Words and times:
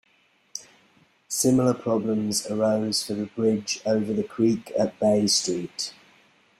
Similar 1.27 1.75
problems 1.75 2.47
arose 2.47 3.03
for 3.03 3.13
the 3.13 3.27
bridge 3.27 3.81
over 3.85 4.13
the 4.13 4.23
creek 4.23 4.71
at 4.75 4.99
Bay 4.99 5.27
Street. 5.27 5.93